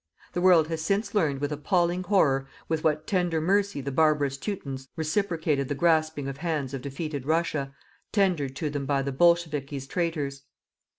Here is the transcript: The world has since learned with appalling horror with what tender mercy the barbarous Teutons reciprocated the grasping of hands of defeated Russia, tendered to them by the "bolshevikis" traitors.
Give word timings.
The 0.33 0.41
world 0.41 0.67
has 0.69 0.81
since 0.81 1.13
learned 1.13 1.41
with 1.41 1.51
appalling 1.51 2.01
horror 2.01 2.47
with 2.67 2.83
what 2.83 3.05
tender 3.05 3.39
mercy 3.39 3.81
the 3.81 3.91
barbarous 3.91 4.35
Teutons 4.35 4.87
reciprocated 4.95 5.67
the 5.67 5.75
grasping 5.75 6.27
of 6.27 6.37
hands 6.37 6.73
of 6.73 6.81
defeated 6.81 7.27
Russia, 7.27 7.75
tendered 8.11 8.55
to 8.55 8.71
them 8.71 8.87
by 8.87 9.03
the 9.03 9.11
"bolshevikis" 9.11 9.85
traitors. 9.87 10.41